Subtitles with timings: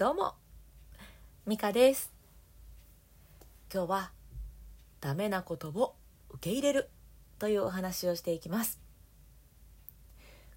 [0.00, 0.32] どうも
[1.44, 2.10] ミカです。
[3.70, 4.12] 今日は
[4.98, 5.94] ダメなことを
[6.30, 6.88] 受け入れる
[7.38, 8.80] というお話をしていきます。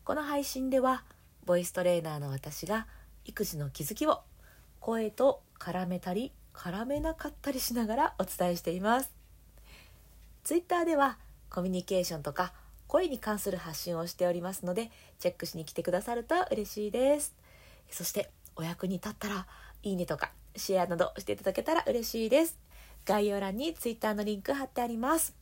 [0.06, 1.04] この配信では
[1.44, 2.88] ボイストレーナーの私が
[3.26, 4.22] 育児の気づきを
[4.80, 9.12] 声と絡めたり絡めなかったりしながらお伝えしています。
[10.46, 11.18] ツイッターでは
[11.50, 12.54] コミュニケーションとか
[12.88, 14.90] 声に関する発信をしておりますので
[15.20, 17.36] チェックしに来てくださると嬉しいです。
[17.90, 19.48] そしてお役に立ったら
[19.84, 22.60] いいねとかシェアなどしていただけたら嬉しいです。
[23.06, 25.36] 概要欄に Twitter のリンク貼ってあります。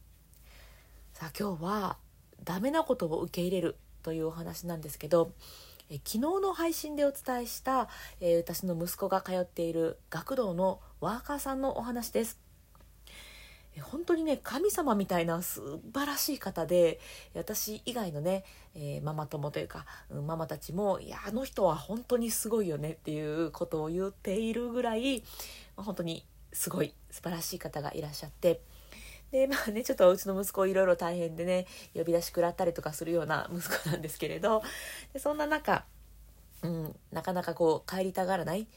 [1.13, 1.97] さあ今日は
[2.43, 5.33] ダメなことを受け入れるというお話なんですけど
[5.91, 7.89] え昨日の配信でお伝えした、
[8.21, 12.40] えー、私の息子が通っている学童のワーカーさんのお話です。
[13.79, 16.99] 本当にね神様みたいな素晴らしい方で
[17.33, 18.43] 私以外のね、
[18.75, 25.23] えー、ママ友というか、ママたちもいやあの人は本当にすごいよねっていうことを言っているぐらい
[25.77, 28.61] 本当にすごい素晴らしい方がいらっしゃって。
[29.31, 34.61] でまあねちょっとうちの息子いろいろ大変でね呼び出し食らったりとかするような 息子なんですけれど
[35.13, 35.85] でそんな中、
[36.63, 38.67] うん、なかなかこう帰りたがらない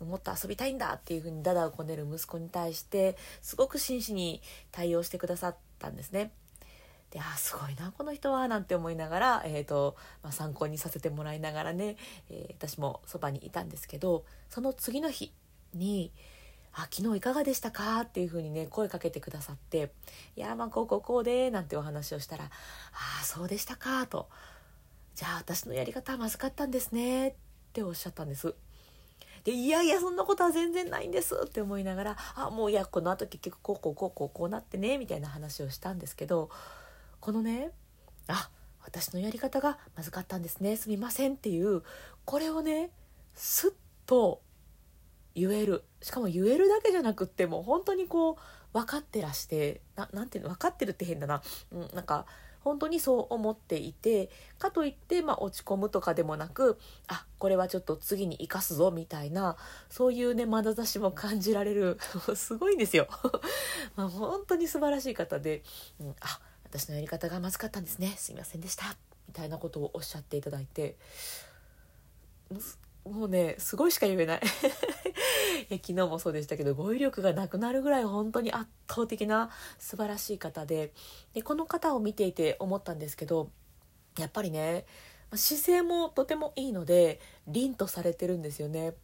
[0.00, 4.42] もっと遊びたいんだっていうふうにダダをこねる息子に対してすごく真摯に
[4.72, 6.32] 対応してくださったんですね。
[7.14, 11.96] であすごいなこの人はなんて思いながら、えーとまあ、参考にさせてもらいながらね、
[12.28, 15.32] えー、私もそばにいたんですけどその次の日
[15.74, 16.12] に
[16.74, 19.92] 「あ昨日いかがでしたか?」っていうふうにね声かけてくださって
[20.34, 22.50] 「いやまあこうこうこうで」なんてお話をしたら「あ
[23.22, 24.28] あそうでしたか」と
[25.14, 27.34] 「じゃあ私のやり方はまずかったんですね」っ
[27.72, 28.56] ておっしゃったんです。
[29.44, 36.50] でいやいやそんなことは全然ないんですって思いながらあもういやこのあと結局こうこうこうこうこうなってねみたいな話をしたんですけど
[37.20, 37.70] このね
[38.26, 38.50] あ
[38.82, 41.82] 私のやり方がまずかったんですねすみませんっていう
[42.24, 42.90] これをね
[43.34, 43.70] すっ
[44.06, 44.40] と
[45.34, 45.84] 言える。
[46.00, 48.36] しかも言えるだけじゃなくってもう本当にこう
[48.72, 51.42] 分かってらしてななんていうの分かってるって変だな、
[51.72, 52.26] うん、なんか
[52.64, 59.56] 本当にそう思っていてかといって、まあ、落ち込むとかでもなくあこれはちょっと次に生かすぞみたいな
[59.90, 61.98] そういうね眼差しも感じられる
[62.34, 63.06] すごいんですよ。
[63.94, 65.62] まあ、本当に素晴らしい方で、
[66.00, 68.96] うん、あ私のやり方がまずかったんですねすいませんでした
[69.28, 70.96] みたいなことをおっしゃっていただいて
[73.04, 74.40] もうねすごいしか言えない
[75.70, 80.92] 昨日もそうでしたけど語彙力がなくなるぐらい本当に圧倒的な素晴らしい方で
[81.34, 83.50] でこの方を見ていて思ったんですけど
[84.18, 84.86] やっぱりね
[85.34, 88.94] 姿勢もとてもいいので凛とされてるんですよね。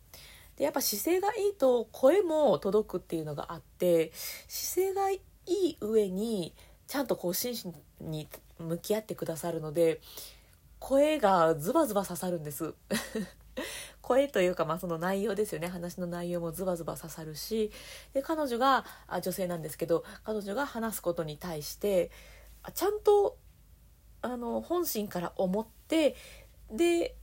[0.57, 4.13] でやっぱ姿勢がいいと声も届くっていうのがあって
[4.47, 6.55] 姿勢がいい上に
[6.87, 8.29] ちゃんとこう真摯に
[8.59, 10.01] 向き合ってくださるので
[10.79, 12.75] 声がズバズバ刺さるんです
[14.11, 17.71] 声というか、まあ、その内容ですよね話の内容もズバズバ刺さるし
[18.13, 22.11] で彼女があ女性なんですけど彼女が話すことに対して
[22.75, 23.39] ちゃんと
[24.21, 26.17] あの本心から思って
[26.73, 27.15] で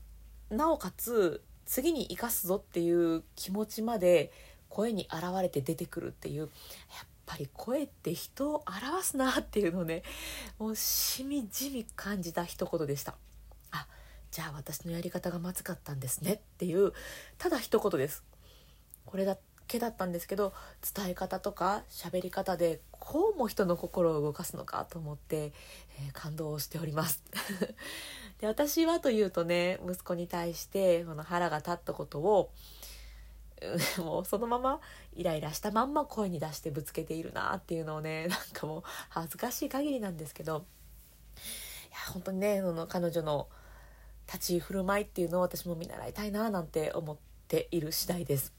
[0.49, 4.31] なおかつ次に生かすぞっていう気持ちまで
[4.69, 6.49] 声に現れて出てくるっていうやっ
[7.25, 10.03] ぱり声って人を表すなっていうのをね
[10.57, 13.15] もうしみじみ感じた一言でした。
[14.37, 16.93] じゃあ私のやり方がまずかったんですねっていう
[17.39, 18.23] ただ一言です。
[19.03, 20.53] これだけだったんですけど
[20.95, 27.23] 伝え方とか喋り方でこうも人の心を動かすのかと思って、えー、感動をしております。
[28.37, 32.51] で私はというとね息子に対してこの腹が立ったことを
[33.97, 34.81] もうそのまま
[35.15, 40.67] イライラしたまんま声に出してぶつけているなっていうのをねなんかもう恥ずかしい限りなんですけど
[41.87, 43.47] いや本当にねその彼女の
[44.27, 47.17] 立ち居振る舞いっていうのを私も見習いたいななんて思っ
[47.47, 48.53] ている次第です。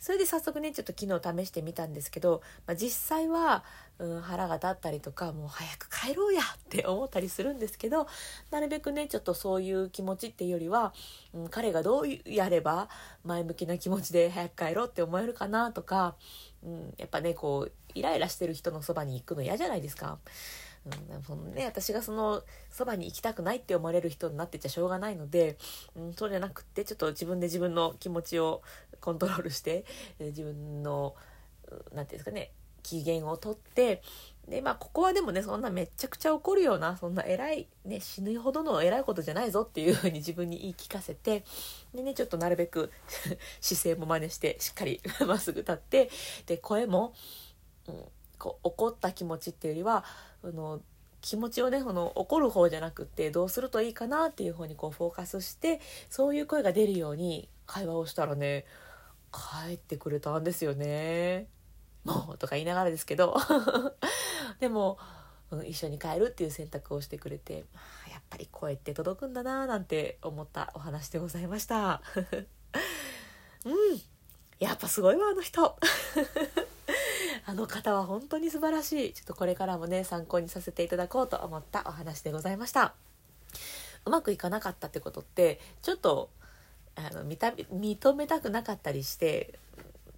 [0.00, 3.62] それで早速ねちょっと昨日試してみたんですけど、まあ、実際は、
[3.98, 8.06] うん、腹が立ったりとかもう早く帰ろうやって思ったりするんですけど
[8.50, 10.94] なるべくねちょっとそういう気持ちっていうよりは、
[11.34, 12.88] うん、彼がどうやれば
[13.24, 16.14] 前向きな気持ちで早く帰ろうって思えるかなとか、
[16.64, 20.18] うん、やっぱねこうイライラしてる人のそばに行くの嫌じゃないですか。
[20.86, 25.58] うん、そのね、私がそのそばに行きたくないって思われる人になってちゃしょうがないので、
[25.94, 28.62] うん、そうじゃなくってちょっと自分で自分の気持ちを
[29.00, 29.84] コントロールして
[30.18, 31.14] 自分の
[31.68, 34.02] 何て言うんですかね機嫌をとって
[34.48, 41.44] でまあここはでもねそんなめちゃくちゃ怒るようなそんな偉い、ね、死ぬほどの偉いことじゃないぞっていうふうに 自分に言い聞かせて
[41.94, 42.90] でねちょっとなるべく
[43.60, 46.10] 姿勢も真似してしっかりまっすぐ立って
[46.46, 47.12] で声も、
[47.86, 48.04] うん、
[48.40, 50.04] こう怒った気持ちっていうよりは
[50.42, 50.80] あの
[51.20, 58.64] 気持ちをねこの怒る方じゃなくってどうするといいかなっていう方にこうフォーカスしてそういう声が出るように会話をしたらね
[59.32, 61.46] 帰ってくれたんですよね。
[62.04, 63.36] もうとか言いながらですけど。
[64.58, 64.98] でも、
[65.50, 67.64] うん、一緒に帰るっていう選択をしてくれて
[68.10, 72.02] やっぱり声って届くんだななんて思ったお話でございました。
[73.64, 73.74] うん。
[74.58, 75.78] やっぱすごいわあの人。
[77.46, 79.12] あの方は本当に素晴らしい。
[79.12, 82.94] ちょっとこれからもね参考にさせていただこうと思ったお話でございました。
[84.04, 86.30] うまくいかなかったってことってちょっと
[86.94, 89.58] あの見た認めたくなかったりして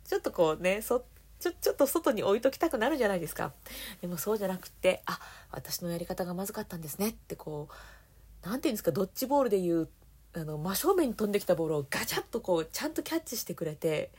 [0.04, 1.04] ちょっとこうねそ
[1.40, 3.52] ちょちょっと外に置いときたくなるじゃないですか。
[4.00, 5.18] でもそうじゃなくってあ
[5.50, 9.88] 私のやり方がまずかったんですねってこう何て言うんですかドッジボールでいう
[10.34, 14.10] あの真正面に飛んできたボールをガチャッとこうちゃんとキャッチしてくれて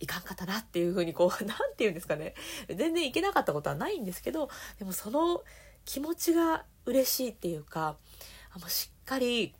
[0.00, 2.34] いかんかったなっていう風にこう 何て言うんですかね。
[2.68, 5.42] 全然いけなかったことはないんですけどでもその
[5.84, 7.96] 気持ちが嬉しいっていうか
[8.52, 9.54] あもうしっかり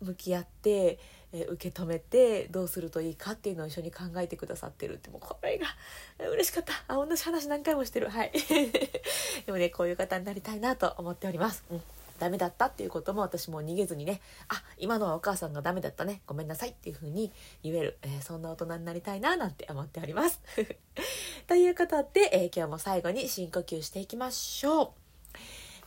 [0.00, 0.98] 向き合って、
[1.32, 5.66] え受け止めてどうするといいかっていうのを一緒に考えてくださってるってもうこれが
[6.30, 6.74] 嬉しかった。
[6.88, 8.10] あ同じ話何回もしてる。
[8.10, 8.32] はい。
[9.46, 11.82] でもねこういう方になりたいなと思っております、うん。
[12.22, 17.32] ダメだったっていうことも私も逃げずにねあ今のはお母さんがダメだったねごめんなさいっていう風に
[17.64, 20.40] 言える、えー、そんな大人になりたいななんて思っております
[21.48, 25.02] ということで、えー、今日も最後に深呼吸していきましょう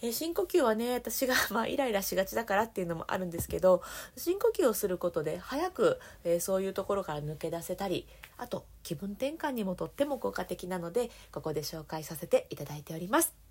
[0.02, 3.82] えー、深呼吸はね私が、まあ、イライラしがちだからっていうのもあるんですけど
[4.18, 8.06] 深呼吸をすることで早く、えー、そういうところから抜け出せたり
[8.38, 13.45] あと気分転換にもとっても効果的なのでここで紹介させていただいております。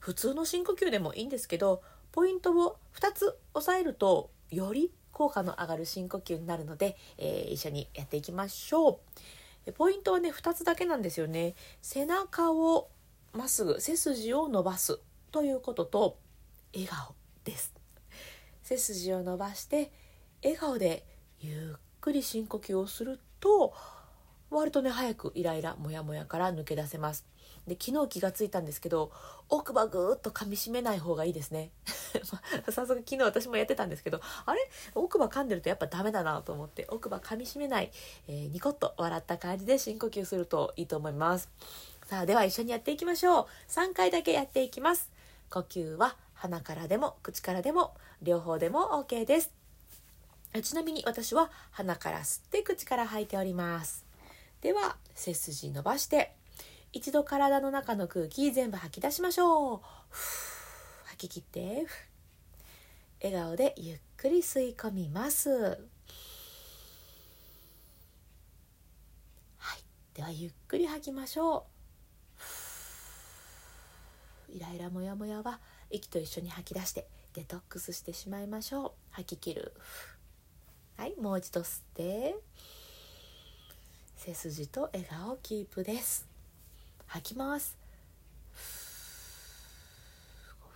[0.00, 9.00] 普通の深呼吸でもいいんですけどポイントを2つ押さえるとより効果の上がる深呼吸になるので、えー、一緒にやっていきましょ
[9.66, 9.72] う。
[9.72, 11.54] ポイントはね2つだけなんですよね。
[11.82, 12.88] 背中を
[13.32, 14.98] まっすぐ背筋を伸ばす
[15.30, 16.18] ということと
[16.74, 17.14] 笑顔
[17.44, 17.74] です。
[18.62, 19.92] 背筋を伸ばして
[20.42, 21.04] 笑顔で
[21.40, 23.74] ゆっくり深呼吸をすると
[24.50, 27.24] 割とね早くイライラモヤモヤから抜け出せます。
[27.66, 29.12] で昨日気がついたんですけど
[29.48, 31.70] 奥歯ぐーっと噛みしめない方がいいですね。
[32.70, 34.70] 早速昨日私もやってたんですけどあれ？
[34.94, 37.92] 奥歯噛んでるとやっぱダメだなと思って奥歯噛みしめない、
[38.28, 41.48] えー、ニコッと笑った感じで深呼吸するといいと思います。
[42.06, 43.46] さあでは一緒にやっていきましょう。
[43.68, 45.10] 3回だけやっていきます。
[45.50, 49.52] 呼吸は鼻からでも口からでも両方でも OK です。
[50.62, 54.09] ちなみに私は鼻から吸って口から吐いております。
[54.60, 56.34] では背筋伸ばして
[56.92, 59.80] 一度体の中の空気全部吐き出しましょう。
[61.04, 61.86] 吐き切って。
[63.22, 65.50] 笑顔でゆっくり吸い込みます。
[65.50, 65.76] は
[69.76, 69.84] い。
[70.14, 71.66] ではゆっくり吐きましょ
[74.50, 74.56] う。
[74.56, 75.60] イライラモヤモヤは
[75.90, 78.92] 息と一緒に吐き出してデトックスしてしまいましょう。
[79.10, 79.74] 吐き切る。
[80.96, 82.36] はいもう一度吸って。
[84.22, 86.28] 背筋と笑顔キープです。
[87.06, 87.78] 吐きます。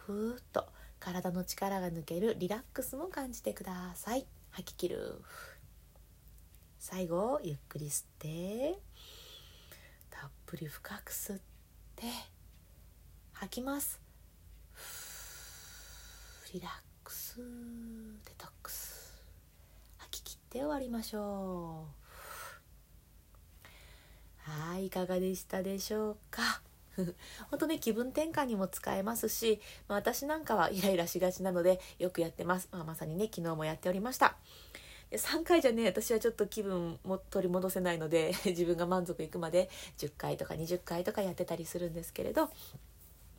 [0.07, 0.67] ふーっと
[0.99, 4.25] 体の力が抜けるリラックスも感じてください。
[4.51, 5.21] 吐き切る。
[6.79, 8.79] 最後ゆっくり吸って
[10.09, 11.41] たっぷり深く吸っ
[11.97, 12.07] て
[13.35, 14.01] 吐きます。
[16.55, 16.71] リラッ
[17.05, 17.37] クス。
[17.37, 17.43] デ
[18.39, 19.23] トックス。
[19.99, 22.04] 吐き切って終わりましょう。
[24.75, 26.43] はいいかがでしたでしょうか？
[27.49, 34.37] 本当ね気分転換にも使えますし、まあ、私なんかはイライラしがちなのでよくやってます、まあ、まさにね昨日もやっておりました。
[35.11, 42.51] で3回じゃね私はちょっと気分も取り戻せないので 自分が満足いくまで10回とか20回とかやってたりするんですけれど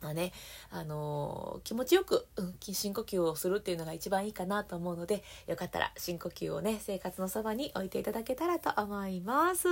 [0.00, 0.32] まあね、
[0.70, 9.68] あのー、気持ちよく、うん、深呼吸をするっていうのが一番いいかなと思うのでよかったら深呼吸をね生活のそばに置いていただけたらと思います。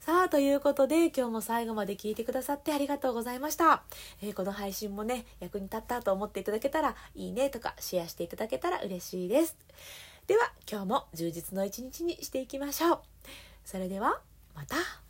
[0.00, 3.82] さあということで今日も最後まで聞いてくださってありがとうございました。
[4.22, 9.56] えー、この配信もね役に立ったと思っていただけたらいいねとかシェアしていただけたら嬉しいです。
[10.26, 13.00] では今日も充実の一日にしていきましょう。
[13.64, 14.20] それでは
[14.54, 15.03] また。